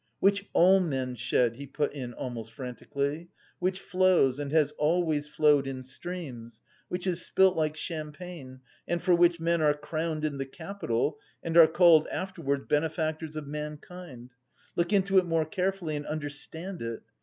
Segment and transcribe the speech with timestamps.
[0.19, 5.67] "Which all men shed," he put in almost frantically, "which flows and has always flowed
[5.67, 10.45] in streams, which is spilt like champagne, and for which men are crowned in the
[10.47, 14.31] Capitol and are called afterwards benefactors of mankind.
[14.75, 17.03] Look into it more carefully and understand it!